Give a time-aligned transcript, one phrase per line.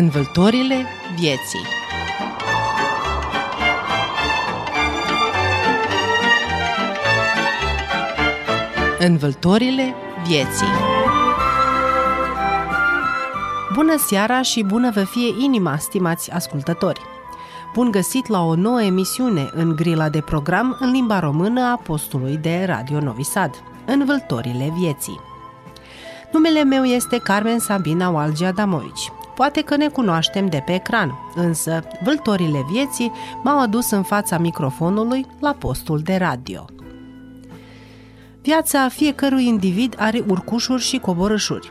[0.00, 1.66] Învâltorile vieții
[8.98, 9.94] Învâltorile
[10.26, 10.66] vieții
[13.74, 17.00] Bună seara și bună vă fie inima, stimați ascultători!
[17.74, 22.36] Bun găsit la o nouă emisiune în grila de program în limba română a postului
[22.36, 25.20] de Radio Novi Sad, Învâltorile vieții.
[26.32, 29.12] Numele meu este Carmen Sabina Walgi Adamovici.
[29.38, 35.26] Poate că ne cunoaștem de pe ecran, însă vâltorile vieții m-au adus în fața microfonului
[35.40, 36.64] la postul de radio.
[38.42, 41.68] Viața fiecărui individ are urcușuri și coborâșuri.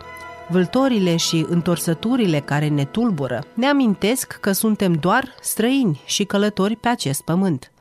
[0.50, 6.88] Vâltorile și întorsăturile care ne tulbură ne amintesc că suntem doar străini și călători pe
[6.88, 7.72] acest pământ.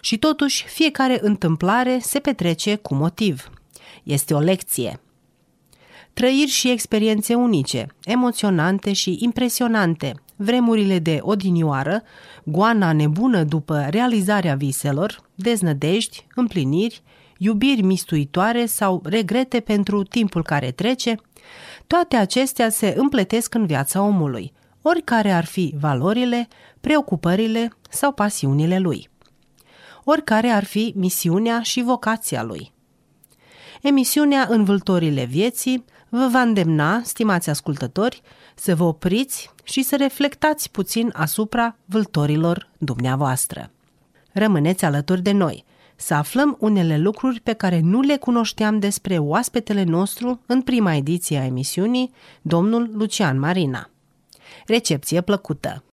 [0.00, 3.50] Și totuși, fiecare întâmplare se petrece cu motiv.
[4.02, 5.00] Este o lecție,
[6.12, 12.02] Trăiri și experiențe unice, emoționante și impresionante, vremurile de odinioară,
[12.44, 17.02] goana nebună după realizarea viselor, deznădejdi, împliniri,
[17.38, 21.16] iubiri mistuitoare sau regrete pentru timpul care trece,
[21.86, 26.48] toate acestea se împletesc în viața omului, oricare ar fi valorile,
[26.80, 29.08] preocupările sau pasiunile lui.
[30.04, 32.72] Oricare ar fi misiunea și vocația lui.
[33.82, 38.22] Emisiunea Învâltorile vieții vă va îndemna, stimați ascultători,
[38.54, 43.70] să vă opriți și să reflectați puțin asupra vâltorilor dumneavoastră.
[44.32, 45.64] Rămâneți alături de noi,
[45.96, 51.38] să aflăm unele lucruri pe care nu le cunoșteam despre oaspetele nostru în prima ediție
[51.38, 52.10] a emisiunii,
[52.42, 53.90] domnul Lucian Marina.
[54.66, 55.84] Recepție plăcută!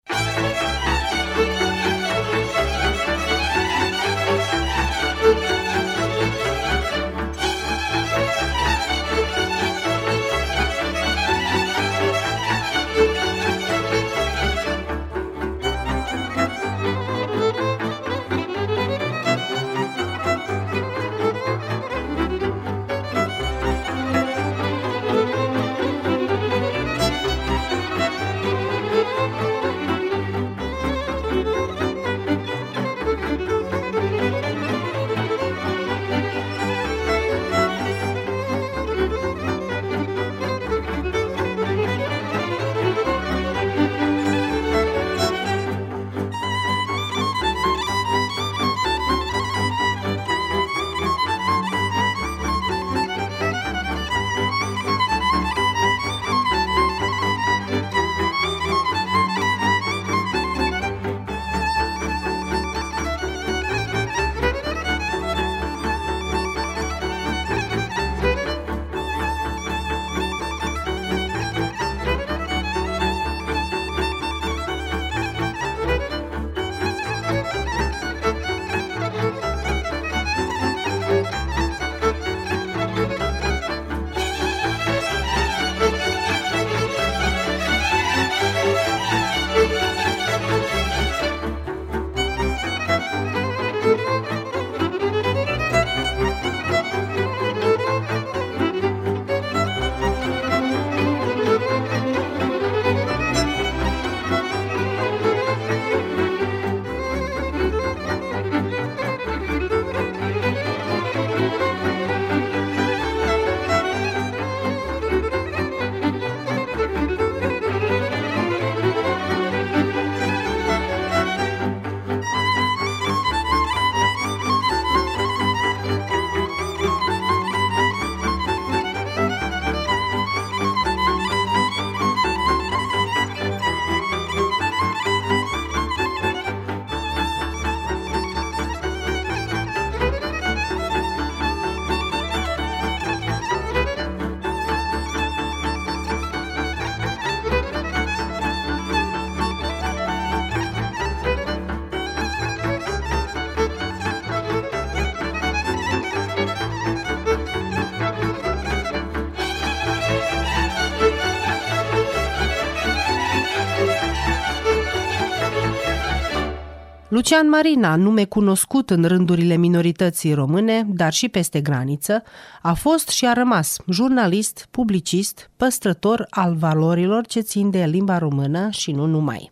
[167.30, 172.24] Lucian Marina, nume cunoscut în rândurile minorității române, dar și peste graniță,
[172.62, 178.68] a fost și a rămas jurnalist, publicist, păstrător al valorilor ce țin de limba română
[178.72, 179.52] și nu numai.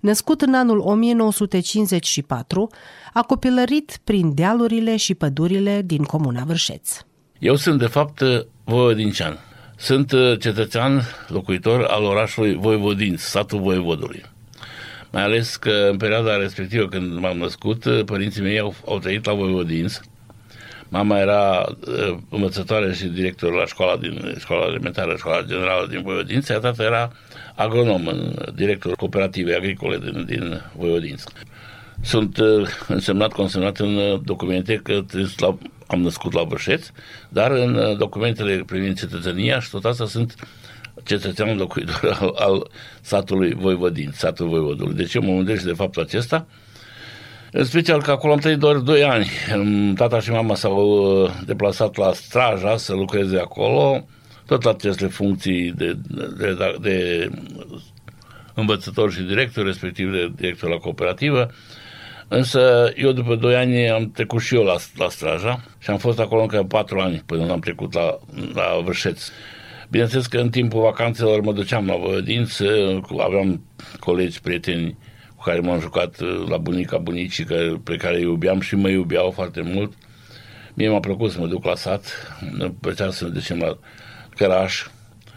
[0.00, 2.68] Născut în anul 1954,
[3.12, 6.90] a copilărit prin dealurile și pădurile din comuna Vârșeț.
[7.38, 8.22] Eu sunt, de fapt,
[8.64, 9.38] voiodincean.
[9.76, 14.36] Sunt uh, cetățean locuitor al orașului Voivodinț, satul Voivodului.
[15.10, 19.24] Mai ales că în perioada respectivă când m-am născut, uh, părinții mei au, au trăit
[19.24, 20.00] la Voivodinț.
[20.88, 26.48] Mama era uh, învățătoare și director la școala, din, școala elementară, școala generală din Voivodinț,
[26.48, 27.12] iar tata era
[27.54, 28.08] agronom,
[28.54, 31.22] director cooperative agricole din, din Voivodinț.
[32.02, 35.04] Sunt uh, însemnat, consemnat în uh, documente că
[35.36, 36.90] la, am născut la Bășeț,
[37.28, 40.34] dar în uh, documentele privind cetățenia și tot asta sunt
[41.04, 44.94] cetățean locuitor al, al satului Voivodin, satul Voivodului.
[44.94, 46.46] Deci eu mă mândresc de faptul acesta,
[47.52, 49.26] în special că acolo am trăit doar 2 ani.
[49.94, 54.06] Tata și mama s-au deplasat la Straja să lucreze acolo,
[54.46, 57.28] tot la aceste funcții de, de, de, de
[58.54, 61.50] învățător și director, respectiv de director la cooperativă.
[62.28, 66.18] Însă eu după 2 ani am trecut și eu la, la Straja și am fost
[66.18, 68.18] acolo încă 4 ani până am trecut la,
[68.54, 69.30] la Vârșeț.
[69.90, 73.64] Bineînțeles că în timpul vacanțelor mă duceam la Vădință, aveam
[74.00, 74.98] colegi, prieteni
[75.36, 77.44] cu care m-am jucat la bunica bunicii,
[77.84, 79.92] pe care îi iubeam și mă iubeau foarte mult.
[80.74, 83.78] Mie m-a plăcut să mă duc la sat, îmi plăcea să ne ducem la
[84.36, 84.86] Căraș.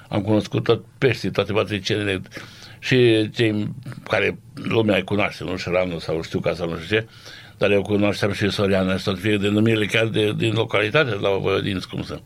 [0.10, 2.22] Am cunoscut tot peștii, toate patricenele,
[2.80, 3.74] și cei
[4.04, 7.08] care lumea îi cunoaște, nu Șeranu sau știu ca sau nu știu ce,
[7.58, 11.30] dar eu cunoașteam și Soriana și tot fie denumirile chiar de, din localitate, la
[11.64, 12.20] din cum să.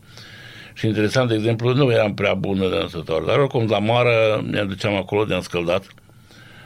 [0.76, 4.64] Și interesant, de exemplu, nu eram prea bun de năsător, dar oricum la moară ne
[4.64, 5.84] duceam acolo de scăldat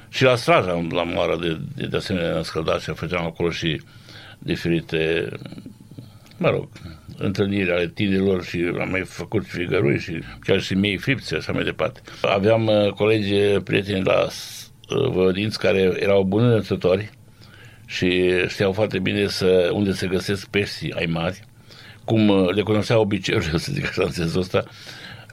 [0.09, 3.81] și la straja la moară de, de, de asemenea ne scăldat și făceam acolo și
[4.39, 5.29] diferite,
[6.37, 6.69] mă rog,
[7.17, 11.65] întâlniri ale tinerilor și am mai făcut figărui și chiar și mei fripți așa mai
[11.65, 12.01] departe.
[12.23, 13.35] Aveam uh, colegi,
[13.65, 17.11] prieteni la uh, Vădinți care erau buni înățători
[17.87, 21.41] și știau foarte bine să, unde se găsesc pești ai mari,
[22.05, 24.65] cum uh, le cunoșteau obiceiurile, să zic așa, în sensul ăsta,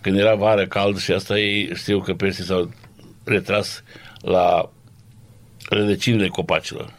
[0.01, 2.71] când era vară cald și asta ei știu că peștii s-au
[3.23, 3.83] retras
[4.21, 4.69] la
[5.69, 6.93] rădăcinile copacilor.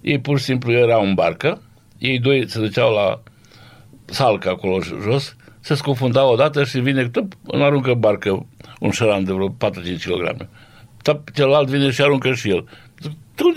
[0.00, 1.62] Ei pur și simplu erau în barcă,
[1.98, 3.22] ei doi se duceau la
[4.04, 8.46] salcă acolo jos, se scufunda odată și vine, tup, îmi aruncă barcă
[8.80, 9.54] un șăran de vreo 4-5
[10.04, 10.48] kg.
[11.34, 12.68] Celălalt vine și aruncă și el.
[13.34, 13.52] Tu,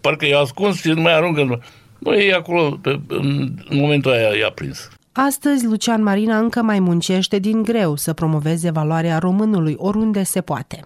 [0.00, 1.62] parcă i-a ascuns și nu mai aruncă.
[2.04, 4.88] Nu, e acolo, pe, în momentul aia i-a prins.
[5.12, 10.80] Astăzi, Lucian Marina încă mai muncește din greu să promoveze valoarea românului oriunde se poate.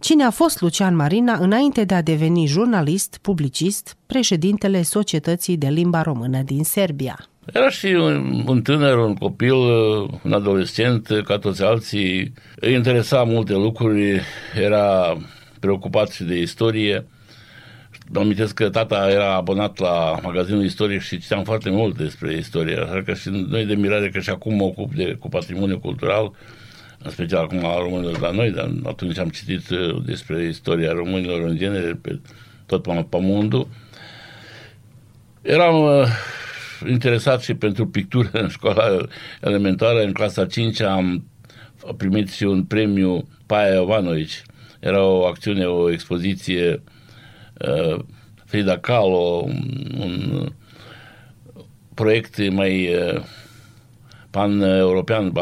[0.00, 6.02] Cine a fost Lucian Marina înainte de a deveni jurnalist, publicist, președintele Societății de Limba
[6.02, 7.28] Română din Serbia?
[7.52, 9.54] Era și un, un tânăr, un copil,
[10.22, 12.32] un adolescent, ca toți alții.
[12.56, 14.20] Îi interesa multe lucruri,
[14.62, 15.16] era
[15.60, 17.06] preocupat și de istorie.
[18.08, 22.78] Mă amintesc că tata era abonat la magazinul istoric și citeam foarte mult despre istorie,
[22.78, 26.32] așa că și noi de mirare că și acum mă ocup de, cu patrimoniu cultural,
[27.02, 31.42] în special acum la românilor la noi, dar atunci am citit uh, despre istoria românilor
[31.42, 32.20] în genere pe
[32.66, 33.68] tot pământul.
[35.42, 36.06] Eram uh,
[36.88, 38.96] interesat și pentru pictură în școala
[39.40, 40.02] elementară.
[40.02, 41.24] În clasa 5 am
[41.96, 44.42] primit și un premiu Paia Jovanovici.
[44.80, 46.80] Era o acțiune, o expoziție uh,
[48.44, 50.48] Frida Kahlo, un, un
[51.94, 53.22] proiect mai uh,
[54.30, 55.32] pan-european,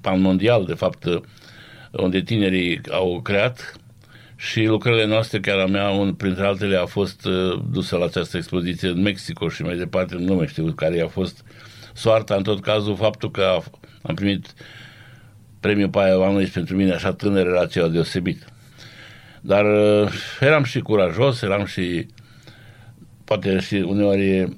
[0.00, 1.04] pan-mondial, de fapt,
[1.90, 3.76] unde tinerii au creat
[4.36, 8.36] și lucrările noastre, chiar a mea, un, printre altele, a fost uh, dusă la această
[8.36, 11.44] expoziție în Mexico și mai departe, nu mai știu care a fost
[11.92, 13.62] soarta, în tot cazul, faptul că a,
[14.02, 14.54] am primit
[15.60, 18.44] premiul Paia Oamenii pentru mine așa tânăr era ceva deosebit.
[19.46, 22.06] Dar uh, eram și curajos, eram și
[23.24, 24.48] poate și uneori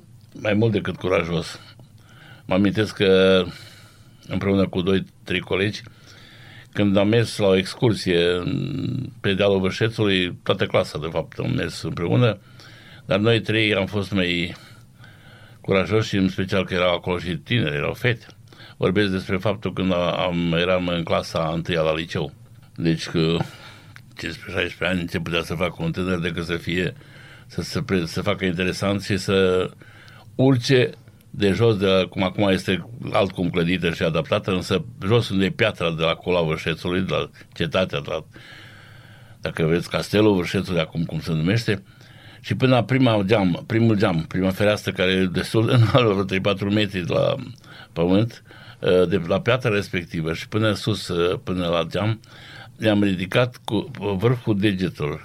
[0.40, 1.60] mai mult decât curajos.
[2.44, 3.42] Mă amintesc că
[4.28, 5.82] împreună cu doi, trei colegi,
[6.72, 8.18] când am mers la o excursie
[9.20, 12.38] pe dealul Vârșețului, toată clasa, de fapt, am mers împreună,
[13.06, 14.54] dar noi trei am fost mai
[15.60, 18.26] curajoși și în special că erau acolo și tineri, erau fete.
[18.76, 22.32] Vorbesc despre faptul când am, eram în clasa întâia la liceu.
[22.76, 23.36] Deci că
[24.16, 26.94] 15-16 ani ce putea să facă un tânăr decât să fie
[27.46, 29.70] să se să facă interesant și să
[30.34, 30.90] urce
[31.30, 35.90] de jos, de cum acum este altcum clădită și adaptată, însă jos unde e piatra
[35.90, 38.24] de la cola Vârșețului, de la cetatea, de la,
[39.40, 41.82] dacă vedeți, castelul Vârșețului, acum cum se numește,
[42.40, 46.72] și până la prima geam, primul geam, prima fereastră care e destul de înaltă, 3-4
[46.72, 47.34] metri de la
[47.92, 48.42] pământ,
[48.82, 52.20] ă, de la piatra respectivă și până sus, ă, până la geam,
[52.76, 55.20] le-am ridicat cu vârful degetului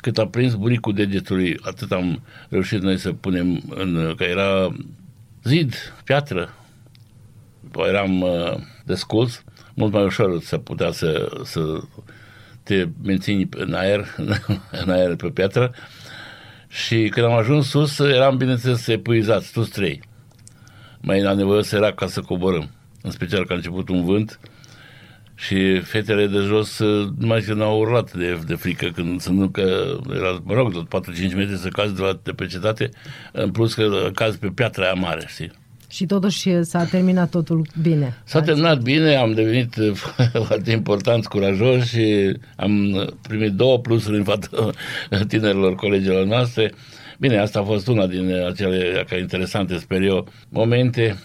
[0.00, 4.76] cât a prins bunicul degetului, atât am reușit noi să punem în, că era
[5.42, 6.54] zid, piatră,
[7.88, 8.54] eram uh,
[8.84, 9.42] desculț,
[9.74, 11.80] mult mai ușor să putea să, să
[12.62, 14.06] te mențini în aer,
[14.84, 15.74] în aer pe piatră.
[16.68, 20.00] Și când am ajuns sus, eram, bineînțeles, epuizați, toți trei.
[21.00, 22.70] Mai la nevoie să era ca să coborâm.
[23.02, 24.40] În special că a început un vânt
[25.38, 26.78] și fetele de jos
[27.18, 31.34] numai că n-au urlat de, de frică când sunt că era, mă rog, tot 4-5
[31.34, 32.90] metri să cazi de, la, de pe cetate,
[33.32, 35.50] în plus că cazi pe piatra aia mare, știi?
[35.90, 38.16] Și totuși s-a terminat totul bine.
[38.24, 39.74] S-a terminat bine, am devenit
[40.46, 44.70] foarte important, curajos și am primit două plusuri în fața
[45.28, 46.72] tinerilor colegilor noastre.
[47.18, 51.16] Bine, asta a fost una din acele interesante, sper eu, momente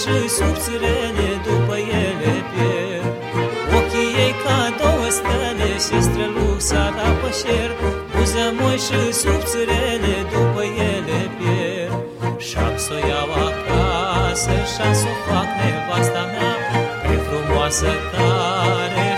[0.00, 1.76] și subțirele după
[2.06, 3.14] ele pierd.
[3.76, 7.70] Ochii ei ca două stele și străluc sara pe șer,
[8.12, 11.92] Buză moi și subțirele după ele pierd.
[12.46, 16.54] Și-am să o iau acasă și-am să o fac nevasta mea,
[17.06, 19.09] pe frumoasă tare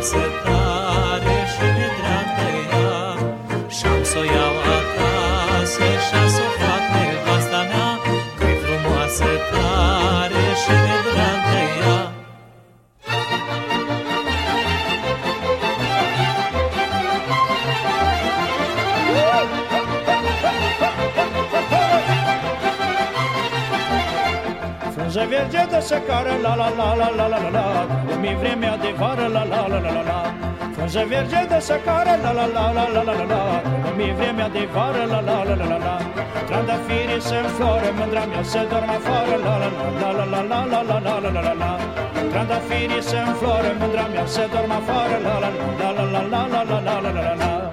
[0.00, 0.49] Macedônia.
[25.92, 27.66] Secară, la la la la la la la la
[28.08, 30.20] Cum e vremea de vară, la la la la la la
[30.74, 33.42] Frunză verge de secară, la la la la la la la la
[33.84, 35.96] Cum e vremea de vară, la la la la la la
[36.48, 39.68] Trandafirii se înfloră, mândra mea se dorm afară, la la
[40.00, 41.72] la la la la la la la la la la la
[42.32, 46.62] Trandafirii se înfloră, mândra mea se dorm afară, la la la la la la la
[46.70, 47.69] la la la la la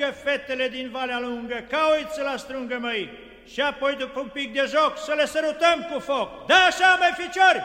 [0.00, 3.10] strângă fetele din Valea Lungă, ca uiți la strângă măi,
[3.52, 6.46] și apoi după un pic de joc să le sărutăm cu foc.
[6.46, 7.60] Da așa, mai ficiori?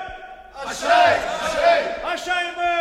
[0.68, 1.84] Așa-i, așa-i!
[2.14, 2.74] Așa-i, măi!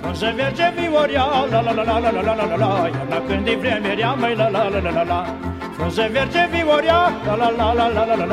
[0.00, 3.46] Frunză verge vioria, la la la la la la la la la la, iarna când
[3.46, 5.53] e vremea mai la la la la la la.
[5.76, 8.26] Verge vioria, la la la la la la la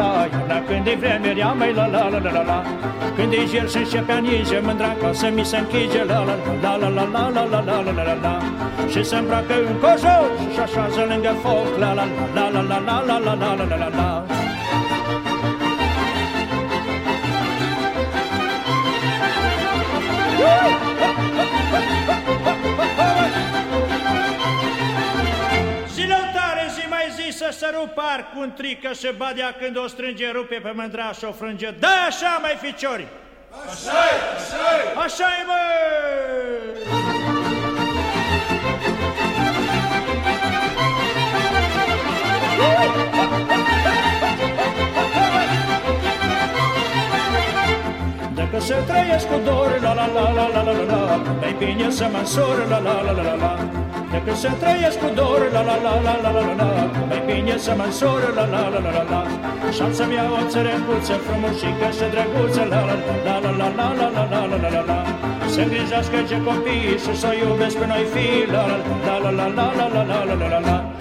[0.48, 2.64] la când e vremerea, mai la la la la la la
[3.16, 6.76] Când e gel și începe anize, mândra ca să mi se închige La la la
[6.78, 8.40] la la la la la la la la la la
[8.90, 9.76] Și se îmbracă în
[10.54, 13.76] și așează lângă foc La la la la la la la la la la la
[13.76, 14.26] la la
[20.38, 20.81] să
[27.74, 28.00] rup
[28.34, 31.70] cu un trică și badea când o strânge, rupe pe mândra și o frânge.
[31.80, 33.08] Da, așa, mai ficiori!
[33.70, 34.98] Așa-i, așa-i!
[35.04, 36.72] Așa-i, măi!
[48.36, 51.90] Dacă să trăiesc cu dor, la la la la la la la la Mai bine
[51.90, 55.62] să mă însor, la la la la la la Decât să trăiesc cu dor, la
[55.70, 56.70] la la la la la la la
[57.10, 59.22] Mai bine să mă însor, la la la la la la
[59.76, 64.08] Și să-mi iau o țărăcuță frumușică și drăguță, la la la la la la la
[64.16, 65.00] la la la la la la
[65.54, 68.78] Să îngrijească ce copii și să iubesc pe noi fi, la la
[69.08, 71.01] la la la la la la la la la la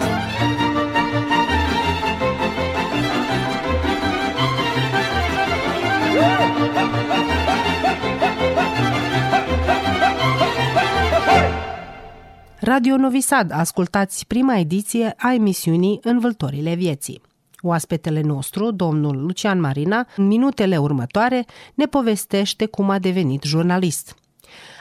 [12.70, 17.20] Radio Novi Sad, ascultați prima ediție a emisiunii Învâltorile vieții.
[17.60, 24.14] Oaspetele nostru, domnul Lucian Marina, în minutele următoare ne povestește cum a devenit jurnalist.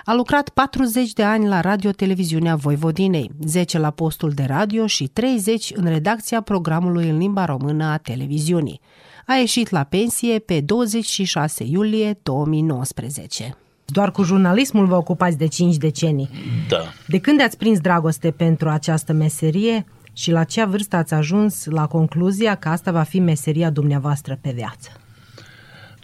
[0.03, 5.71] A lucrat 40 de ani la Radio-Televiziunea Voivodinei, 10 la postul de radio și 30
[5.75, 8.81] în redacția programului în limba română a televiziunii.
[9.25, 13.57] A ieșit la pensie pe 26 iulie 2019.
[13.91, 16.29] Doar cu jurnalismul vă ocupați de 5 decenii.
[16.67, 16.93] Da.
[17.07, 21.87] De când ați prins dragoste pentru această meserie și la ce vârstă ați ajuns la
[21.87, 24.89] concluzia că asta va fi meseria dumneavoastră pe viață?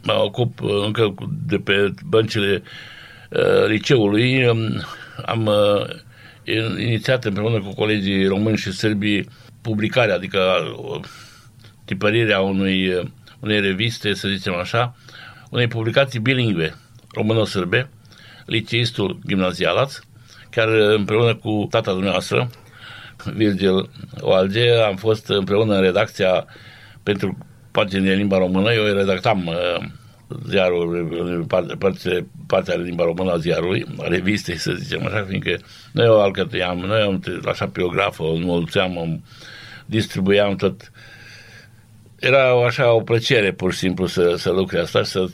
[0.04, 1.14] Mă ocup uh, încă
[1.48, 2.64] de pe băncile
[3.30, 4.46] uh, liceului.
[4.48, 4.82] Um,
[5.26, 9.24] am uh, inițiat împreună cu colegii români și sârbi
[9.62, 10.40] publicarea, adică
[10.78, 11.00] uh,
[11.86, 13.06] tipărirea unui, uh,
[13.40, 14.96] unei reviste, să zicem așa,
[15.50, 16.76] unei publicații bilingve
[17.16, 17.90] româno-sârbe,
[18.46, 20.00] liceistul gimnazialaț,
[20.50, 22.50] chiar împreună cu tata dumneavoastră,
[23.34, 26.46] Virgil Oalge, am fost împreună în redacția
[27.04, 27.38] pentru
[27.72, 28.74] pagini de limba română.
[28.74, 29.88] Eu redactam uh,
[30.50, 31.78] ziarul, partea,
[32.48, 35.58] partea de limba română a ziarului, a revistei, să zicem așa, fiindcă
[35.92, 39.06] noi o alcătuiam, noi am așa pe o grafă, o înmulțeam, o
[39.86, 40.92] distribuiam tot.
[42.20, 45.26] Era așa o plăcere, pur și simplu, să, să lucre asta și să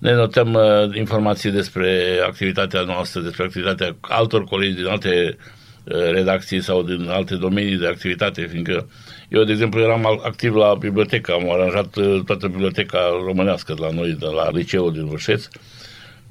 [0.00, 5.36] ne notăm uh, informații despre activitatea noastră, despre activitatea altor colegi din alte
[5.84, 8.88] uh, redacții sau din alte domenii de activitate, fiindcă
[9.28, 14.12] eu, de exemplu, eram activ la bibliotecă, am aranjat uh, toată biblioteca românească la noi,
[14.12, 15.48] de la liceul din Vârșeț.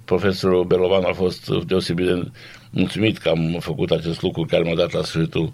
[0.06, 2.28] Profesorul Belovan a fost deosebit de
[2.70, 5.52] mulțumit că am făcut acest lucru, care m-a dat la sfârșitul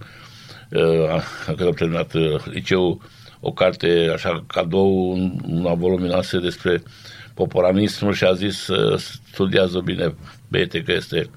[0.70, 2.98] uh, când am terminat uh, liceul
[3.40, 5.12] o carte așa cadou,
[5.48, 6.80] una voluminoasă despre uh,
[7.36, 8.68] poporanismul și a zis
[9.32, 10.16] studiază bine,
[10.48, 11.30] băiete, că este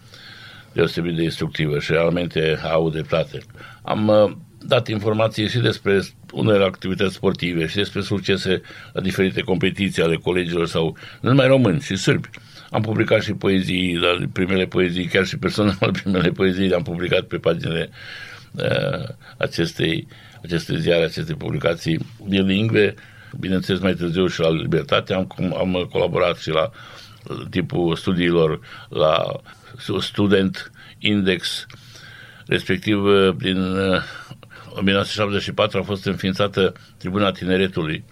[0.73, 3.39] deosebit de instructivă și realmente au dreptate.
[3.83, 6.01] Am uh, dat informații și despre
[6.33, 11.81] unele activități sportive și despre succese la diferite competiții ale colegilor sau nu numai români,
[11.81, 12.29] și sârbi.
[12.71, 17.37] Am publicat și poezii, la primele poezii, chiar și personal primele poezii le-am publicat pe
[17.37, 17.91] paginile
[18.53, 20.07] uh, acestei,
[20.43, 22.95] acestei ziare, acestei publicații bilingve
[23.41, 25.27] bineînțeles mai târziu și la Libertate, am,
[25.59, 26.71] am colaborat și la
[27.51, 29.41] tipul studiilor la
[29.99, 31.67] Student Index,
[32.47, 32.99] respectiv
[33.37, 33.75] din
[34.75, 38.05] 1974 a fost înființată Tribuna Tineretului,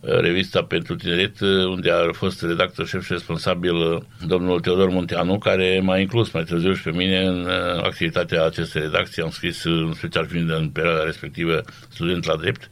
[0.00, 5.98] revista pentru tineret, unde a fost redactor șef și responsabil domnul Teodor Munteanu, care m-a
[5.98, 7.48] inclus mai târziu și pe mine în
[7.82, 9.22] activitatea acestei redacții.
[9.22, 12.68] Am scris, în special fiind în perioada respectivă, student la drept,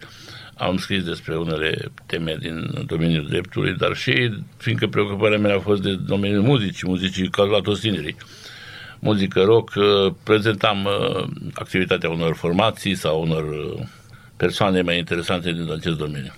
[0.58, 5.82] am scris despre unele teme din domeniul dreptului, dar și fiindcă preocuparea mea a fost
[5.82, 8.16] de domeniul muzicii, muzicii ca la toți tinerii.
[8.98, 13.82] Muzică rock, uh, prezentam uh, activitatea unor formații sau unor uh,
[14.36, 16.32] persoane mai interesante din acest domeniu.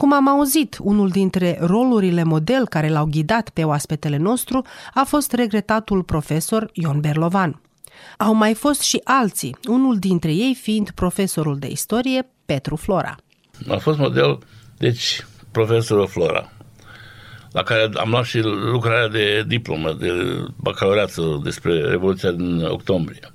[0.00, 4.62] Cum am auzit, unul dintre rolurile model care l-au ghidat pe oaspetele nostru
[4.94, 7.60] a fost regretatul profesor Ion Berlovan.
[8.18, 13.16] Au mai fost și alții, unul dintre ei fiind profesorul de istorie Petru Flora.
[13.68, 14.38] A fost model,
[14.76, 16.52] deci, profesorul Flora,
[17.52, 20.12] la care am luat și lucrarea de diplomă, de
[20.56, 23.32] bacalaureat despre Revoluția din octombrie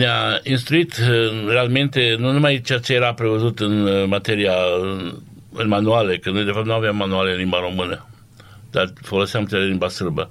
[0.00, 4.52] ne-a instruit uh, realmente nu numai ceea ce era prevăzut în uh, materia
[5.52, 8.06] în manuale, că noi de fapt nu aveam manuale în limba română,
[8.70, 10.30] dar foloseam cele limba sârbă.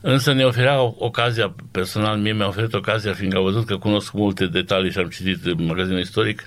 [0.00, 4.46] Însă ne oferea ocazia, personal mie mi-a oferit ocazia, fiindcă am văzut că cunosc multe
[4.46, 6.44] detalii și am citit în magazinul istoric,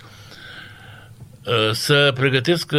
[1.45, 2.71] uh, să pregătesc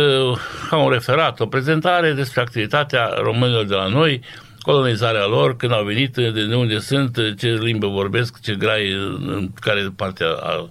[0.68, 4.20] ca un referat, o prezentare despre activitatea românilor de la noi,
[4.64, 8.92] colonizarea lor, când au venit, de unde sunt, ce limbă vorbesc, ce grai,
[9.26, 10.68] în care parte a,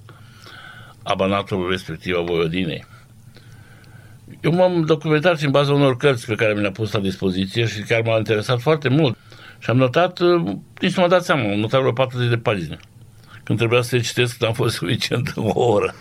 [1.03, 2.85] a banatului respectiv a Voiodinei.
[4.41, 7.65] Eu m-am documentat și în baza unor cărți pe care mi le-a pus la dispoziție
[7.65, 9.17] și care m-au interesat foarte mult.
[9.59, 10.19] Și am notat,
[10.79, 12.79] nici nu m-am dat seama, am notat vreo 40 de pagini.
[13.43, 15.93] Când trebuia să le citesc, am fost suficient o oră.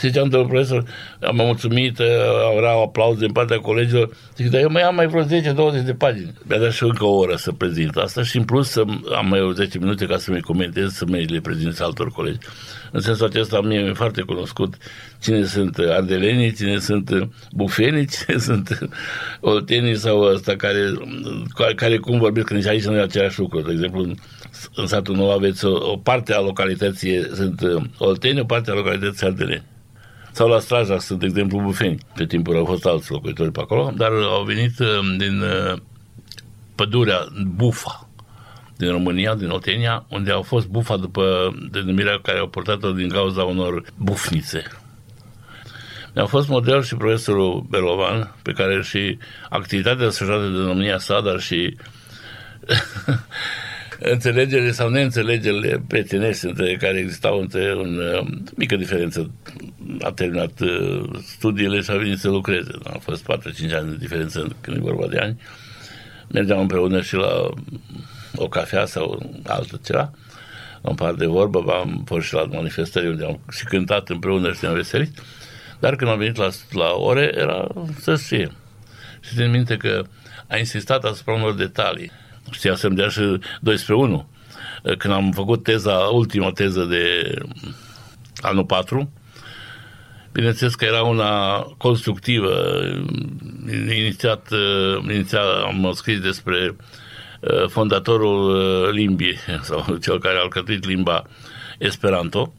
[0.00, 0.84] Și ziceam, domnul profesor,
[1.20, 1.98] am mulțumit,
[2.56, 4.10] erau aplauze din partea colegilor.
[4.36, 6.32] Zic, dar eu mai am mai vreo 10-20 de pagini.
[6.42, 8.84] Mi-a dat și încă o oră să prezint asta și în plus să
[9.16, 12.38] am mai 10 minute ca să mi comentez, să mi le prezint altor colegi.
[12.92, 14.74] În sensul acesta mie mi-e foarte cunoscut
[15.22, 18.78] cine sunt ardelenii, cine sunt bufenii, cine sunt
[19.40, 20.92] oltenii sau ăsta care,
[21.76, 23.60] care cum vorbesc, că nici aici nu e același lucru.
[23.60, 24.14] De exemplu, în,
[24.74, 27.62] în satul nou aveți o, o parte a localității sunt
[27.98, 29.64] olteni, o parte a localității ardeleni
[30.32, 31.98] sau la Straja sunt, de exemplu, bufeni.
[32.14, 34.86] Pe timpul au fost alți locuitori pe acolo, dar au venit uh,
[35.18, 35.78] din uh,
[36.74, 38.08] pădurea Bufa,
[38.76, 43.42] din România, din Oltenia, unde au fost bufa după denumirea care au portat-o din cauza
[43.42, 44.62] unor bufnițe.
[46.14, 51.40] Mi-a fost model și profesorul Belovan, pe care și activitatea desfășurată de domnia sa, dar
[51.40, 51.76] și
[54.14, 59.30] înțelegerile sau neînțelegerile prietenești între care existau între un uh, mică diferență.
[60.00, 62.70] A terminat uh, studiile și a venit să lucreze.
[62.84, 63.26] A fost 4-5
[63.72, 65.40] ani de diferență când e vorba de ani.
[66.28, 67.48] Mergeam împreună și la
[68.36, 70.10] o cafea sau altă ceva.
[70.82, 74.58] Am par de vorbă, am fost și la manifestări unde am și cântat împreună și
[74.62, 75.22] ne-am veselit.
[75.78, 77.66] Dar când am venit la, la ore, era
[78.00, 78.52] să fie.
[79.20, 80.02] Și țin minte că
[80.48, 82.10] a insistat asupra unor detalii
[82.50, 83.20] știa să-mi dea și
[83.60, 84.28] 12 1.
[84.98, 87.34] Când am făcut teza, ultima teză de
[88.40, 89.10] anul 4,
[90.32, 92.52] bineînțeles că era una constructivă.
[93.96, 94.48] Inițiat,
[95.02, 96.76] inițiat am scris despre
[97.40, 99.36] uh, fondatorul uh, limbii
[99.68, 101.24] sau cel care a alcătuit limba
[101.78, 102.52] Esperanto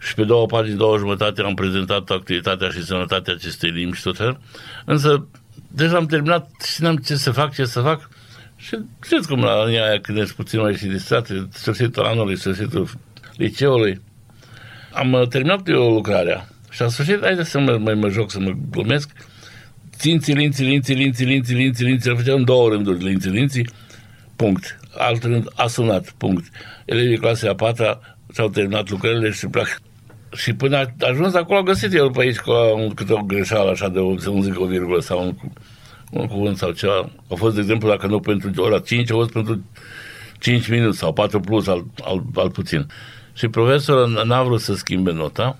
[0.00, 4.16] și pe două pagini, două jumătate am prezentat activitatea și sănătatea acestei limbi și tot
[4.16, 4.40] fel.
[4.84, 5.26] Însă
[5.68, 8.08] deja am terminat și n-am ce să fac, ce să fac
[8.56, 12.88] și știți cum la anii aia când ești puțin mai și distrat, sfârșitul anului, sfârșitul
[13.36, 14.00] liceului,
[14.92, 18.40] am uh, terminat eu lucrarea și am sfârșit, haide să mă, mai mă joc, să
[18.40, 19.10] mă glumesc,
[19.96, 23.68] ținții, linții, linții, linții, linții, linții, linții, făceam două rânduri, linții, linții,
[24.36, 24.80] punct.
[24.96, 26.44] Alt rând a sunat, punct.
[26.84, 28.00] Elevii clasei a patra
[28.34, 29.76] și-au terminat lucrările și pleacă.
[30.36, 32.52] Și până a ajuns acolo, a găsit el pe aici cu
[32.94, 35.34] câte o greșeală așa de, să nu zic o virgulă sau un
[36.10, 37.10] un cuvânt sau ceva.
[37.30, 39.64] A fost, de exemplu, dacă nu pentru ora 5, a fost pentru
[40.38, 42.86] 5 minute sau 4 plus, al, al, al puțin.
[43.32, 45.58] Și profesorul n-a vrut să schimbe nota,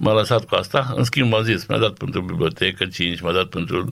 [0.00, 3.46] m-a lăsat cu asta, în schimb m-a zis, mi-a dat pentru bibliotecă 5, m-a dat
[3.46, 3.90] pentru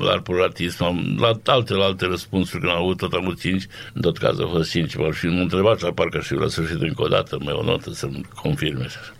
[0.00, 4.18] larpuratism, am luat alte, alte răspunsuri, când am avut tot am avut 5, în tot
[4.18, 7.38] cazul a fost 5, și m-a întrebat la parcă și la sfârșit încă o dată,
[7.44, 9.12] mai o notă să-mi confirme și așa.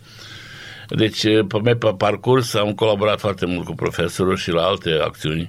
[0.89, 5.47] Deci, pe, mine, pe parcurs am colaborat foarte mult cu profesorul și la alte acțiuni.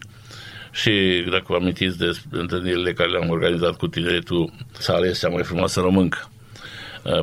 [0.71, 5.43] Și dacă vă amintiți de întâlnirile care le-am organizat cu tineretul, s-a ales cea mai
[5.43, 6.29] frumoasă româncă.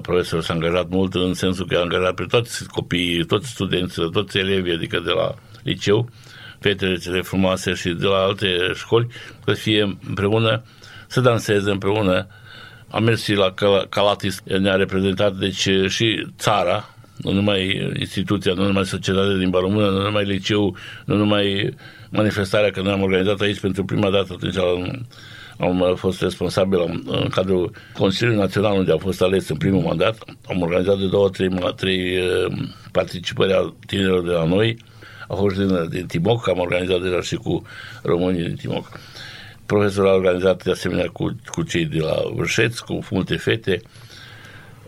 [0.03, 4.39] Profesorul s-a angajat mult în sensul că a angajat pe toți copiii, toți studenții, toți
[4.39, 6.09] elevii, adică de la liceu,
[6.61, 9.07] fetele cele frumoase și de la alte școli,
[9.45, 10.63] să fie împreună,
[11.07, 12.27] să danseze împreună.
[12.91, 13.55] Am mers și la
[13.89, 19.91] Calatis, ne-a reprezentat deci și țara, nu numai instituția, nu numai societatea din limba română,
[19.91, 21.75] nu numai liceu, nu numai
[22.11, 25.07] manifestarea, că noi am organizat aici pentru prima dată, atunci am,
[25.59, 30.25] am fost responsabil în, în cadrul Consiliului Național, unde am fost ales în primul mandat.
[30.49, 32.53] Am organizat de două, trei, trei uh,
[32.93, 34.79] participări a tinerilor de la noi.
[35.29, 37.67] A fost din, din Timoc, am organizat deja și cu
[38.03, 39.01] românii din Timoc.
[39.67, 43.81] Profesorul a organizat de asemenea cu, cu cei de la Vârșeț, cu multe fete.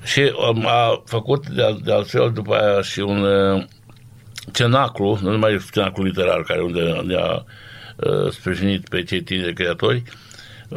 [0.04, 3.64] Și um, a făcut de, de altfel după aia și un, uh,
[4.52, 7.44] cenaclu, nu numai cenaclu literar, care unde ne-a
[7.96, 10.02] uh, sprijinit pe cei tineri creatori,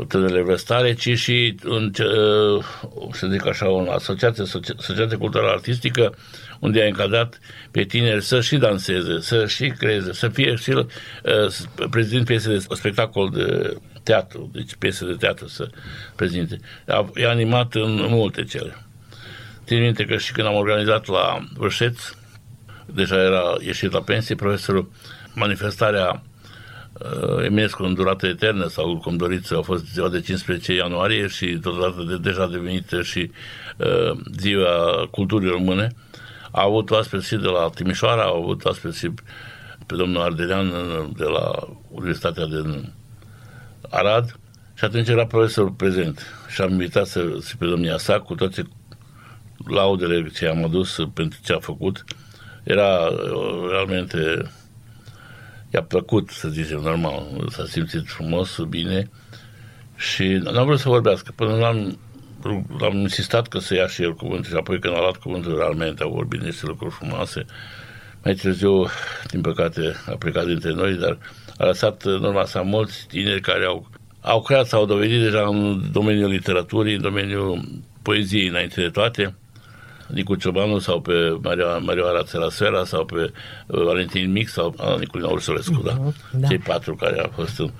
[0.07, 2.63] tânărele văstare, ci și în, uh,
[3.11, 4.43] să zic așa, o asociație,
[4.77, 6.17] asociație culturală artistică,
[6.59, 7.39] unde a încadrat
[7.71, 10.85] pe tineri să și danseze, să și creeze, să fie și uh,
[11.89, 15.69] prezint piese de spectacol de teatru, deci piese de teatru să
[16.15, 16.59] prezinte.
[17.15, 18.75] E animat în multe cele.
[19.65, 22.15] Țin minte că și când am organizat la Vârșeț,
[22.85, 24.91] deja era ieșit la pensie, profesorul,
[25.33, 26.30] manifestarea uh,
[27.43, 32.03] Eminescu în durată eternă sau cum doriți, a fost ziua de 15 ianuarie și totodată
[32.07, 33.31] de, deja devenită și
[33.77, 35.87] uh, ziua culturii române.
[36.51, 39.11] A avut oaspeți și de la Timișoara, au avut oaspeți și
[39.85, 41.51] pe domnul Ardelean uh, de la
[41.89, 42.93] Universitatea din
[43.89, 44.39] Arad
[44.73, 48.63] și atunci era profesorul prezent și am invitat să, să pe domnia sa cu toate
[49.67, 52.03] laudele ce am adus pentru ce a făcut.
[52.63, 54.51] Era uh, realmente
[55.73, 57.23] i-a plăcut, să zicem, normal.
[57.49, 59.09] S-a simțit frumos, bine
[60.01, 61.31] și n-am vrut să vorbească.
[61.35, 61.99] Până l-am,
[62.79, 66.03] l-am insistat că să ia și el cuvântul și apoi când a luat cuvântul realmente
[66.03, 67.45] a vorbit niște lucruri frumoase.
[68.23, 68.85] Mai târziu,
[69.27, 71.17] din păcate, a plecat dintre noi, dar
[71.57, 73.89] a lăsat în urma sa mulți tineri care au,
[74.21, 77.61] au creat sau au dovedit deja în domeniul literaturii, în domeniul
[78.01, 79.35] poeziei înainte de toate,
[80.13, 83.31] Nicu Ciobanu sau pe Maria, Marioara Țelasfera sau pe
[83.67, 85.93] uh, Valentin Mic sau a, Niculina Ursulescu, da?
[85.93, 86.47] Mhm, da?
[86.47, 87.71] Cei patru care au fost în,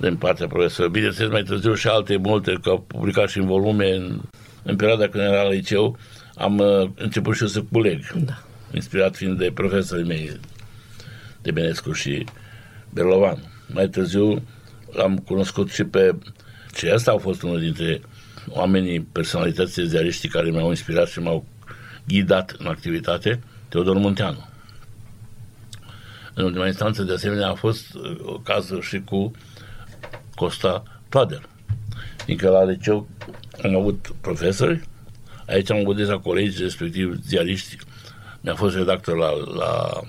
[0.00, 0.92] din partea profesorului.
[0.92, 4.20] Bineînțeles, mai târziu și alte multe, că au publicat și în volume în,
[4.62, 5.98] în perioada când era la liceu,
[6.34, 8.12] am uh, început și eu să culeg.
[8.12, 8.42] Da.
[8.72, 10.40] Inspirat fiind de profesorii mei,
[11.42, 12.24] de Benescu și
[12.90, 13.38] Berlovan.
[13.66, 14.42] Mai târziu
[14.98, 16.14] am cunoscut și pe...
[16.76, 18.00] Și asta au fost unul dintre
[18.48, 21.44] oamenii, personalității ziariștii care m-au inspirat și m-au
[22.06, 24.48] ghidat în activitate, Teodor Munteanu.
[26.34, 29.30] În ultima instanță, de asemenea, a fost uh, cazul și cu
[30.34, 31.48] Costa Toader.
[32.24, 33.08] Fiindcă la liceu
[33.62, 34.80] am avut profesori,
[35.46, 37.76] aici am avut deja colegi, respectiv ziariști.
[38.40, 40.00] Mi-a fost redactor la, la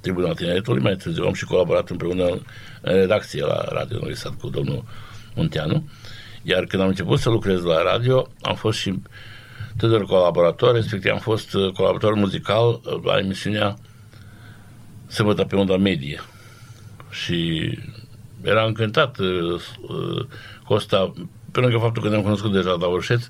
[0.00, 2.24] Tribunal Tineretului, mai târziu am și colaborat împreună
[2.80, 4.84] în redacție la Radio Norisat cu domnul
[5.34, 5.88] Munteanu.
[6.42, 9.02] Iar când am început să lucrez la radio, am fost și
[9.80, 13.76] tânăr colaborator, respectiv am fost uh, colaborator muzical uh, la emisiunea
[15.06, 16.20] Săbătă pe unda medie.
[17.10, 17.70] Și
[18.42, 19.60] era încântat uh,
[20.64, 21.12] Costa,
[21.52, 23.26] pe lângă faptul că ne-am cunoscut deja la Urșeț,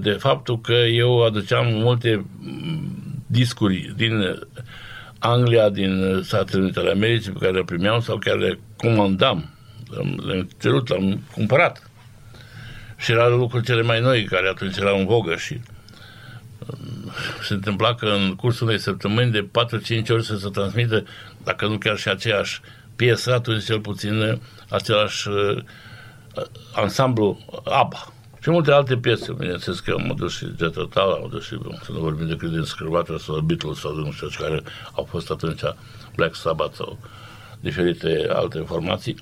[0.00, 4.38] de faptul că eu aduceam multe mm, discuri din
[5.18, 9.54] Anglia, din Statele Unite ale Americii pe care le primeam sau chiar le comandam.
[10.26, 11.90] Le-am cerut, le-am cumpărat
[13.04, 15.60] și erau lucruri cele mai noi care atunci erau în vogă și
[16.66, 17.12] um,
[17.42, 19.48] se întâmpla că în cursul unei săptămâni de
[20.04, 21.04] 4-5 ori să se transmită,
[21.44, 22.60] dacă nu chiar și aceeași
[22.96, 25.62] piesă, atunci cel puțin același uh,
[26.74, 28.12] ansamblu ABBA.
[28.42, 31.92] Și multe alte piese, bineînțeles că am dus și de Total, am dus și, să
[31.92, 34.62] nu vorbim decât din Scrâvatra sau Beatles sau nu știu care
[34.92, 35.60] au fost atunci
[36.16, 36.98] Black Sabbath sau
[37.60, 39.16] diferite alte formații.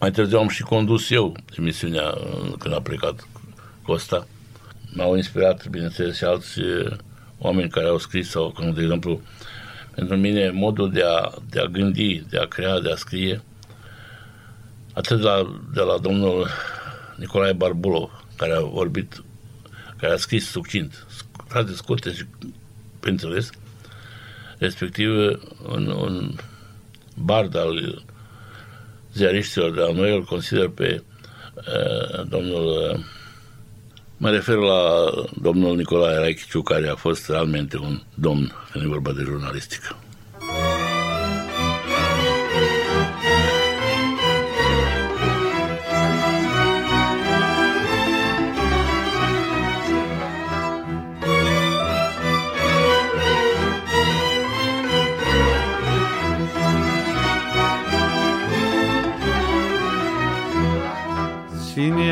[0.00, 3.28] Mai târziu am și condus eu emisiunea uh, când a plecat
[3.82, 4.26] Costa.
[4.92, 6.96] M-au inspirat, bineînțeles, și alți uh,
[7.38, 9.20] oameni care au scris sau, cum de exemplu,
[9.94, 13.42] pentru mine modul de a, de a gândi, de a crea, de a scrie,
[14.92, 16.48] atât de la, de la domnul
[17.16, 19.24] Nicolae Barbulov, care a vorbit,
[19.96, 21.06] care a scris succint,
[21.46, 22.24] frate scurte și
[23.00, 23.50] pe înțeles,
[24.58, 25.10] respectiv
[25.68, 26.34] un, un
[27.14, 28.02] bard al
[29.18, 31.02] ziariștilor de la noi, îl consider pe
[31.56, 33.00] uh, domnul, uh,
[34.16, 39.12] mă refer la domnul Nicolae Raichiciu, care a fost realmente un domn când e vorba
[39.12, 39.96] de jurnalistică.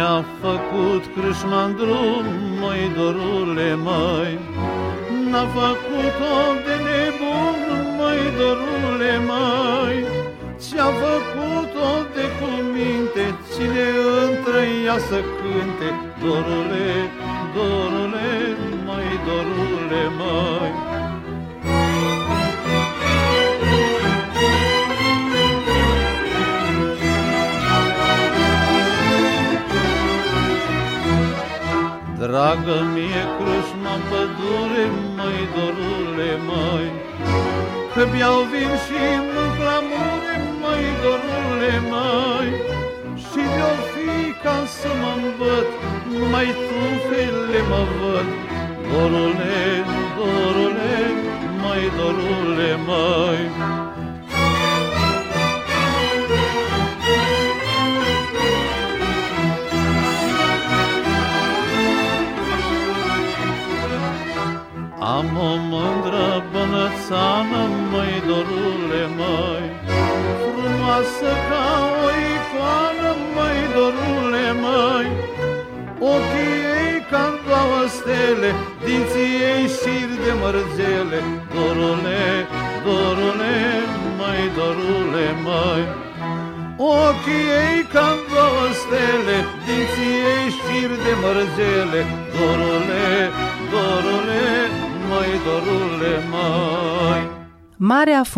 [0.06, 2.26] Cine a făcut crâșma în drum,
[2.60, 4.38] măi, dorule, măi?
[5.30, 7.60] N-a făcut-o de nebun,
[7.98, 9.98] măi, dorule, măi?
[10.64, 13.86] Ce-a făcut-o de cuminte, cine
[14.24, 15.88] între ea să cânte,
[16.22, 16.90] dorule,
[17.54, 18.30] dorule,
[18.86, 20.95] măi, dorule, măi?
[32.36, 36.88] Dragă mie crâșma pădure, măi, dorule, măi,
[37.94, 42.48] Că beau vin și nu clamure, mai dorule, mai
[43.26, 45.55] Și de-o fi ca să mă învăț,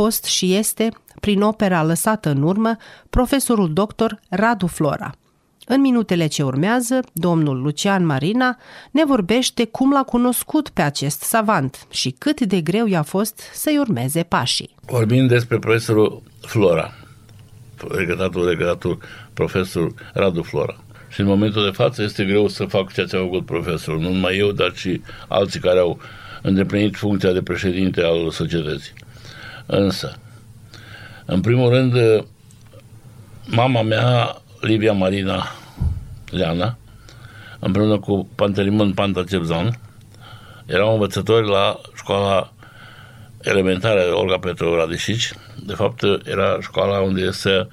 [0.02, 0.88] fost și este,
[1.20, 2.76] prin opera lăsată în urmă,
[3.10, 5.14] profesorul doctor Radu Flora.
[5.66, 8.56] În minutele ce urmează, domnul Lucian Marina
[8.90, 13.78] ne vorbește cum l-a cunoscut pe acest savant și cât de greu i-a fost să-i
[13.78, 14.74] urmeze pașii.
[14.80, 16.94] Vorbim despre profesorul Flora,
[17.90, 18.98] regătatul, regătatul
[19.34, 20.76] profesor Radu Flora.
[21.08, 24.12] Și în momentul de față este greu să fac ceea ce a făcut profesorul, nu
[24.12, 26.00] numai eu, dar și alții care au
[26.42, 28.92] îndeplinit funcția de președinte al societății.
[29.70, 30.16] Însă,
[31.24, 32.24] în primul rând,
[33.46, 35.46] mama mea, Livia Marina
[36.30, 36.78] Leana,
[37.58, 39.78] împreună cu Pantelimon Pantacebzan,
[40.66, 42.52] erau învățători la școala
[43.42, 45.32] elementară Olga Petru Radisici.
[45.64, 47.68] De fapt, era școala unde se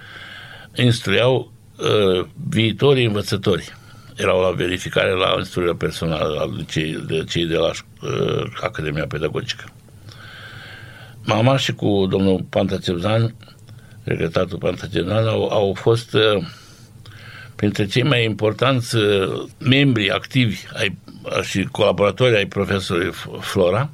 [0.76, 3.74] instruiau uh, viitorii învățători.
[4.16, 7.70] Erau la verificare la instruirea personală la cei de, cei de la
[8.02, 9.64] uh, Academia Pedagogică.
[11.26, 13.36] Mama și cu domnul Pantacebzan,
[14.04, 16.44] regretatul Pantacebzan, au, au fost uh,
[17.56, 20.98] printre cei mai importanți uh, membri activi ai,
[21.42, 23.90] și colaboratori ai profesorului Flora.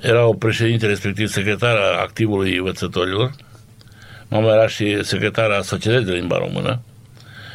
[0.00, 3.32] Erau președinte, respectiv secretara activului învățătorilor.
[4.28, 6.80] Mama era și secretara Societății de Limba Română.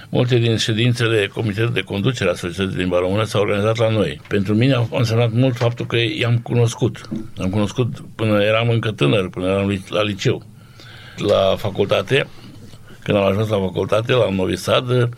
[0.10, 4.22] Multe din ședințele Comitetului de Conducere a Societății de Limba Română s-au organizat la noi.
[4.28, 7.02] Pentru mine a însemnat mult faptul că i-am cunoscut.
[7.38, 10.44] Am cunoscut până eram încă tânăr, până eram la liceu.
[11.18, 12.28] La facultate,
[13.04, 15.10] când am ajuns la facultate, la Novi Sad,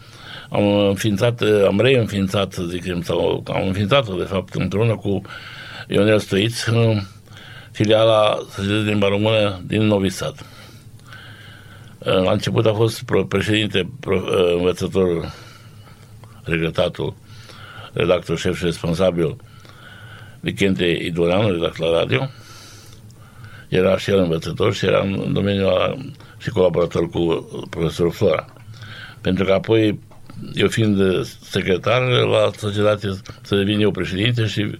[0.49, 5.21] am înființat, am reînființat, să zicem, sau am înființat-o, de fapt, împreună cu
[5.87, 6.63] Ionel Stoiț,
[7.71, 10.45] filiala Societății de Limba Română din Novi Sad.
[11.99, 13.89] La început a fost președinte,
[14.55, 15.33] învățător,
[16.43, 17.15] regretatul,
[17.93, 19.35] redactor șef și responsabil
[20.39, 22.29] Vicente Idoreanu, redactor la radio.
[23.67, 28.45] Era și el învățător și era în domeniul și colaborator cu profesorul Flora.
[29.21, 29.99] Pentru că apoi,
[30.53, 33.07] eu fiind secretar la societate,
[33.41, 34.79] să devin eu președinte și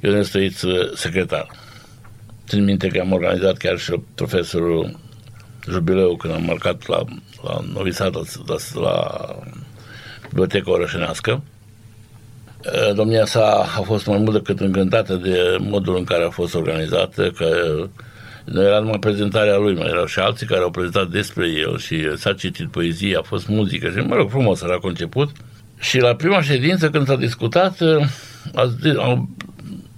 [0.00, 1.46] eu ne stăiți secretar.
[2.48, 5.00] Țin minte că am organizat chiar și profesorul
[5.70, 7.04] jubileu când am marcat la,
[7.42, 8.14] la Novi Sad,
[8.46, 9.24] la, la
[10.28, 11.42] Biblioteca Orășenească.
[12.94, 17.30] Domnia sa a fost mai mult decât încântată de modul în care a fost organizată,
[17.30, 17.74] că
[18.44, 22.16] nu era numai prezentarea lui, mai erau și alții care au prezentat despre el și
[22.16, 25.30] s-a citit poezie, a fost muzică și, mă rog, frumos era conceput.
[25.78, 27.78] Și la prima ședință, când s-a discutat,
[28.96, 29.28] au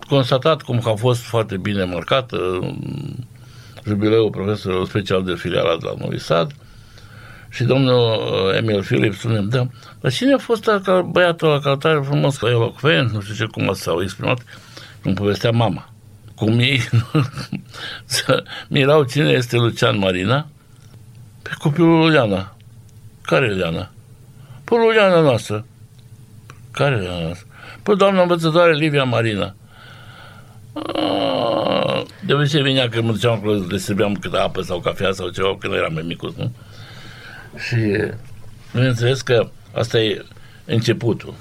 [0.08, 2.32] constatat cum a fost foarte bine marcat
[3.86, 6.54] jubileul profesorului special de filiala de la Novi Sad
[7.54, 8.20] și domnul
[8.56, 9.66] Emil Filip spune, da,
[10.00, 10.70] dar cine a fost
[11.10, 14.38] băiatul ăla care tare frumos, elocvent, nu știu ce, cum s-au exprimat,
[15.02, 15.88] cum povestea mama.
[16.34, 16.80] Cum ei
[18.04, 20.46] să mirau cine este Lucian Marina,
[21.42, 22.56] pe copilul lui Liana.
[23.22, 23.90] Care e Liana?
[24.64, 25.66] Păi lui Liana noastră.
[26.70, 27.46] Care e Liana noastră?
[27.82, 29.54] Păi doamna învățătoare Livia Marina.
[32.26, 35.56] De obicei venea când mă duceam acolo, le serbeam câte apă sau cafea sau ceva,
[35.58, 36.52] când eram mai micuț, nu?
[37.68, 37.76] Și
[38.72, 40.24] bineînțeles că asta e
[40.64, 41.34] începutul.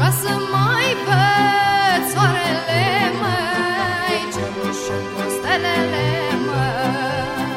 [0.00, 2.84] Ca să mai văd soarele,
[3.20, 6.08] măi Cerul și cu stelele,
[6.46, 7.52] măi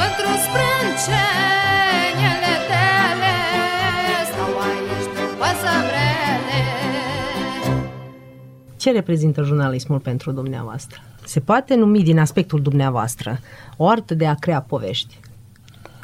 [0.00, 3.36] Pentru sprâncenele tale
[4.30, 5.50] Stau aici după
[5.88, 6.60] vrele
[8.76, 10.98] Ce reprezintă jurnalismul pentru dumneavoastră?
[11.24, 13.38] Se poate numi din aspectul dumneavoastră
[13.76, 15.18] o artă de a crea povești.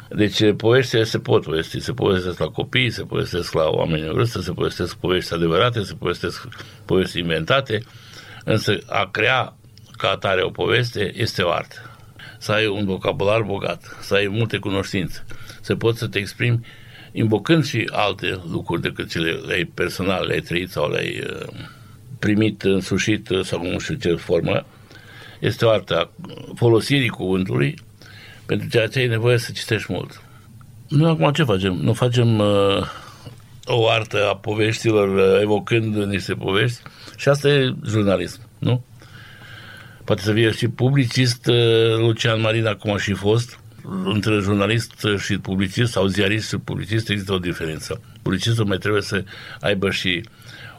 [0.09, 4.41] Deci poveștile se pot povesti, se povestesc la copii, se povestesc la oameni în vârstă,
[4.41, 6.47] se povestesc povești adevărate, se povestesc
[6.85, 7.79] povești inventate,
[8.43, 9.55] însă a crea
[9.97, 11.75] ca atare o poveste este o artă.
[12.37, 15.25] Să ai un vocabular bogat, să ai multe cunoștințe,
[15.61, 16.59] să poți să te exprimi
[17.11, 21.47] invocând și alte lucruri decât cele le-ai personal, le-ai trăit sau le-ai uh,
[22.19, 24.65] primit, însușit uh, sau nu știu ce formă,
[25.39, 26.09] este o artă a
[26.55, 27.75] folosirii cuvântului
[28.47, 30.21] pentru ceea ce ai nevoie să citești mult.
[30.87, 31.73] Noi acum ce facem?
[31.73, 32.87] Nu facem uh,
[33.65, 36.81] o artă a poveștilor uh, evocând niște povești
[37.17, 38.83] și asta e jurnalism, nu?
[40.03, 43.59] Poate să fie și publicist, uh, Lucian Marin acum a și fost,
[44.03, 48.01] între jurnalist și publicist sau ziarist și publicist există o diferență.
[48.21, 49.23] Publicistul mai trebuie să
[49.59, 50.23] aibă și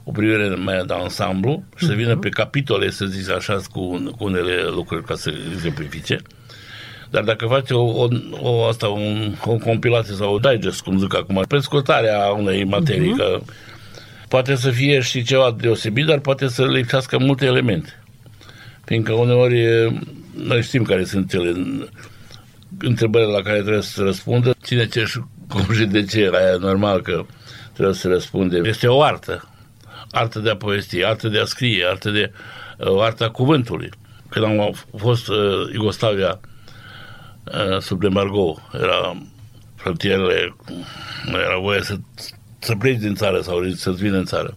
[0.05, 4.25] o privire mai de ansamblu și să vină pe capitole, să zic așa, cu, cu
[4.25, 6.23] unele lucruri ca să exemplifice.
[7.11, 8.09] Dar dacă face o, o,
[8.40, 13.16] o, asta, un, o compilație sau o digest, cum zic acum, prescurtarea unei materii, uh-huh.
[13.16, 13.40] că
[14.28, 18.02] poate să fie și ceva deosebit, dar poate să lipsească multe elemente.
[18.84, 19.98] Fiindcă uneori e,
[20.36, 21.54] noi știm care sunt cele
[22.78, 24.54] întrebările la care trebuie să se răspundă.
[24.64, 27.24] Cine ce și cum și de ce, aia e normal că
[27.72, 28.61] trebuie să se răspunde.
[28.64, 29.48] Este o artă.
[30.11, 32.32] Artă de a povesti, artă de a scrie, artă de
[32.78, 33.90] uh, arta cuvântului.
[34.28, 35.36] Când am fost uh,
[35.72, 36.40] Iugoslavia
[37.53, 39.22] uh, sub embargo, era
[39.74, 40.57] frontierele,
[41.30, 41.96] nu era voie să,
[42.59, 44.57] să pleci din țară sau să-ți vină în țară.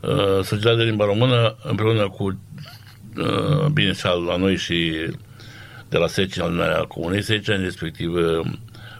[0.00, 5.10] Uh, Societatea de limba română, împreună cu uh, bine și la noi și
[5.88, 8.46] de la Secina, adunarea Comunei Secina, respectiv uh,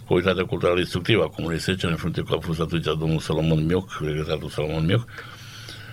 [0.06, 3.98] Comunitatea Culturală Instructivă a Comunei Secina, în frunte cu a fost atunci domnul Salomon Mioc,
[4.00, 5.04] regretatul Salomon Mioc.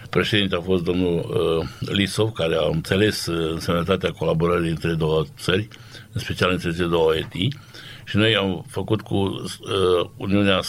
[0.09, 5.67] Președinte a fost domnul uh, Lisov, care a înțeles uh, însemnătatea colaborării între două țări,
[6.13, 7.53] în special între cele două etnii.
[8.05, 10.59] Și noi am făcut cu uh, Uniunea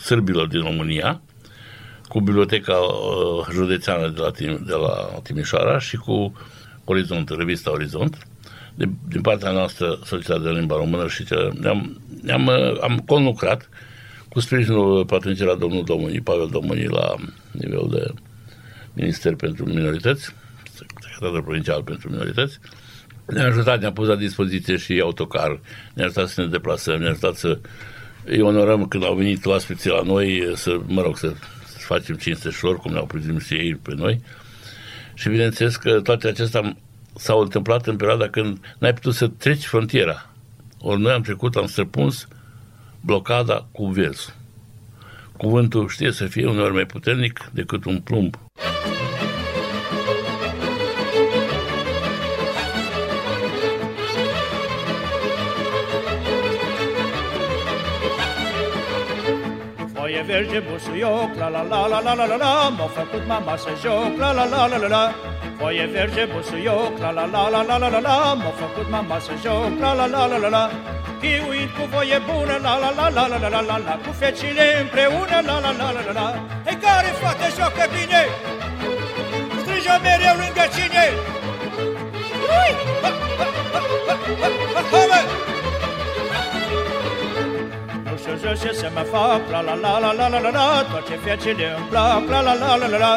[0.00, 1.20] Sârbilor din România,
[2.08, 6.32] cu Biblioteca uh, Județeană de la, Tim- de la Timișoara și cu
[6.84, 8.26] Orizont, revista Orizont,
[8.74, 13.68] de, din partea noastră, Societatea de Limba Română și ce, ne-am, ne-am uh, am conlucrat
[14.28, 17.14] cu sprijinul atunci la domnul Domnii, Pavel Domnii, la
[17.50, 18.12] nivel de
[18.92, 20.34] Minister pentru Minorități,
[21.00, 22.58] Secretarul Provincial pentru Minorități,
[23.28, 25.60] ne-a ajutat, ne-a pus la dispoziție și autocar,
[25.94, 27.58] ne-a ajutat să ne deplasăm, ne-a ajutat să
[28.24, 31.32] îi onorăm când au venit oaspeții la noi, să, mă rog, să,
[31.66, 34.20] să facem cinste și lor, cum ne-au primit și ei pe noi.
[35.14, 36.76] Și bineînțeles că toate acestea
[37.16, 40.30] s-au întâmplat în perioada când n-ai putut să treci frontiera.
[40.80, 42.28] Ori noi am trecut, am străpuns
[43.00, 44.34] blocada cu versul.
[45.36, 48.38] Cuvântul știe să fie uneori mai puternic decât un plumb.
[60.28, 63.72] Foaie verde, busuioc, la la la la la la la la M-a făcut mama să
[63.82, 65.14] joc, la la la la la la
[65.58, 69.32] Foaie verde, busuioc, la la la la la la la la M-a făcut mama să
[69.42, 70.70] joc, la la la la la la
[71.20, 74.66] Chiuit cu voie bună, la la la la la la la la la Cu fecile
[74.80, 76.26] împreună, la la la la la la
[76.68, 78.22] Ei care fată joacă bine
[79.60, 81.04] Strige mereu lângă cine
[82.58, 82.70] Ui!
[83.02, 84.97] Ha, ha, ha, ha, ha, ha, ha,
[88.42, 88.48] ha.
[88.50, 90.84] Nu știu jos ce să mă fac, la la la la la la la la
[90.90, 93.12] Tot ce fecile îmi plac, la la la la la la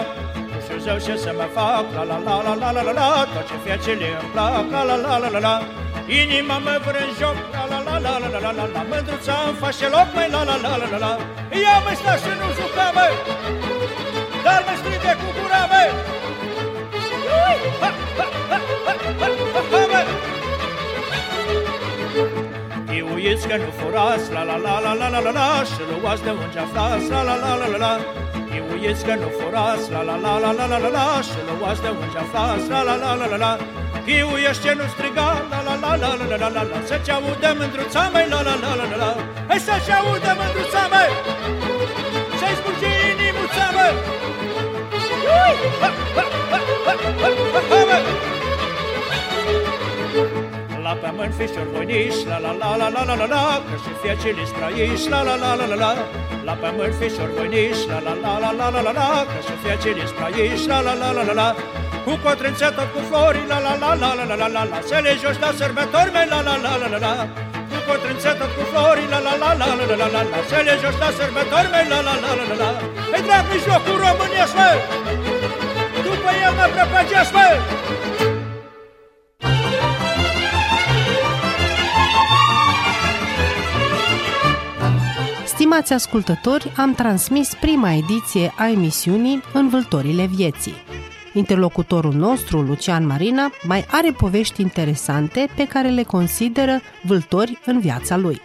[0.51, 3.27] Nu știu zău ce să mă fac La la la la la la la la
[3.33, 5.55] Tot ce fecele îmi plac La la la la la la
[6.21, 9.35] Inima mă vră în joc La la la la la la la la la Mândruța
[9.47, 11.11] îmi face loc Mai la la la la la la
[11.63, 13.07] Ia mă sta și nu juca mă
[14.45, 15.83] Dar mă strige cu gura mă
[17.81, 18.70] Ha, ha, ha, ha, ha,
[23.23, 26.29] Piuiți că nu furați, la la la la la la la la Și luați de
[26.29, 27.93] unde aflați, la la la la la la
[28.49, 31.89] Piuiți că nu furați, la la la la la la la la Și luați de
[32.01, 33.51] unde aflați, la la la la la la
[34.05, 37.49] Piuiești ce nu striga, la la la la la la la la la Să-ți audă
[37.57, 39.11] mândruța măi, la la la la la la
[39.49, 41.09] Hai să-ți audă mândruța măi
[42.39, 43.93] Să-i spurge inimuța măi
[45.81, 47.99] Ha, ha, ha, ha, ha, ha, ha, ha,
[50.91, 54.43] la pământ fișor voiniși, la la la la la la la la, că și fiecele
[54.51, 55.91] straiși, la la la la la la.
[56.47, 60.05] La pământ fișor voiniși, la la la la la la la la, că și fiecele
[60.11, 61.49] straiși, la la la la la la.
[62.05, 64.97] Cu cotrânțe tot cu flori, la la la la la la la la la, să
[65.05, 67.13] le joci la sărbători mei, la la la la la la.
[67.69, 70.59] Cu cotrânțe tot cu flori, la la la la la la la la la, să
[70.67, 72.69] le joci la sărbători mei, la la la la la la.
[73.15, 74.69] Ei drag mijlocul românesc, mă!
[76.05, 77.47] După el mă prăpăgesc, mă!
[85.71, 90.73] Stimați ascultători, am transmis prima ediție a emisiunii Învâltorile vieții.
[91.33, 98.17] Interlocutorul nostru, Lucian Marina, mai are povești interesante pe care le consideră vâltori în viața
[98.17, 98.41] lui.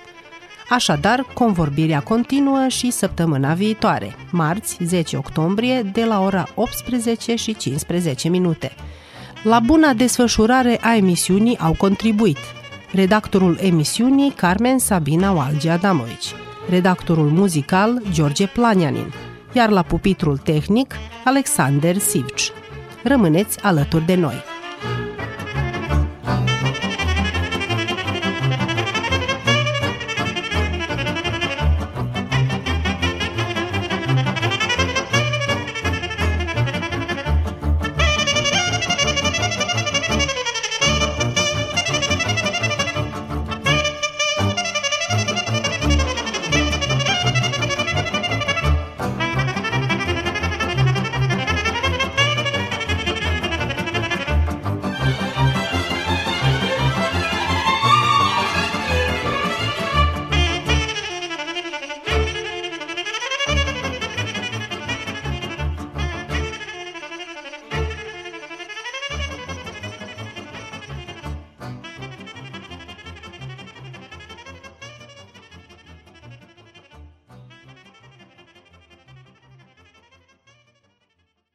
[0.68, 8.28] Așadar, convorbirea continuă și săptămâna viitoare, marți 10 octombrie, de la ora 18 și 15
[8.28, 8.74] minute.
[9.42, 12.38] La buna desfășurare a emisiunii au contribuit
[12.92, 16.34] redactorul emisiunii Carmen Sabina Walgi Adamovici,
[16.68, 19.12] redactorul muzical George Planianin,
[19.52, 20.94] iar la pupitrul tehnic
[21.24, 22.50] Alexander Sivci.
[23.02, 24.55] Rămâneți alături de noi!